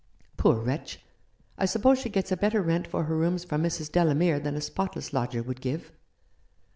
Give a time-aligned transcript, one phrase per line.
[0.35, 0.99] Poor wretch,
[1.59, 3.91] I suppose she gets a better rent for her rooms from Mrs.
[3.91, 5.91] Delamere than a spotless lodger would give.